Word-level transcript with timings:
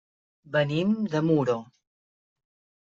Venim 0.55 0.95
de 1.13 1.23
Muro. 1.29 1.59